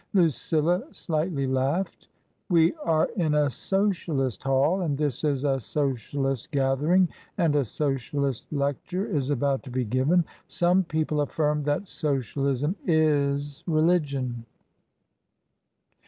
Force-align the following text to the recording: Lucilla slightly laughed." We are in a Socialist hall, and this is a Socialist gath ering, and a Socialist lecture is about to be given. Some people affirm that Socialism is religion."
Lucilla 0.15 0.81
slightly 0.91 1.45
laughed." 1.45 2.07
We 2.49 2.73
are 2.83 3.05
in 3.17 3.35
a 3.35 3.51
Socialist 3.51 4.41
hall, 4.41 4.81
and 4.81 4.97
this 4.97 5.23
is 5.23 5.43
a 5.43 5.59
Socialist 5.59 6.49
gath 6.51 6.79
ering, 6.79 7.07
and 7.37 7.55
a 7.55 7.63
Socialist 7.63 8.51
lecture 8.51 9.05
is 9.05 9.29
about 9.29 9.61
to 9.61 9.69
be 9.69 9.85
given. 9.85 10.25
Some 10.47 10.83
people 10.85 11.21
affirm 11.21 11.61
that 11.65 11.87
Socialism 11.87 12.75
is 12.87 13.63
religion." 13.67 14.43